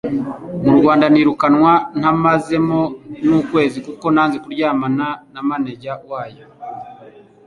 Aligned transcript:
mu 0.65 0.73
Rwanda 0.79 1.05
nirukanwa 1.09 1.71
ntamazemo 1.99 2.81
n'ukwezi 3.27 3.77
kuko 3.85 4.05
nanze 4.15 4.37
kuryamana 4.43 5.07
na 5.33 5.41
manager 5.49 5.95
wayo 6.09 6.45